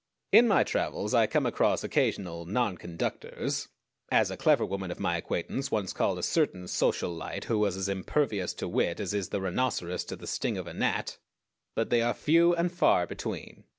[0.31, 3.67] In my travels I come across occasional "nonconductors,"
[4.11, 7.77] as a clever woman of my acquaintance once called a certain social light who was
[7.77, 11.19] as impervious to wit as is the rhinoceros to the sting of a gnat;
[11.75, 13.65] but they are few and far between.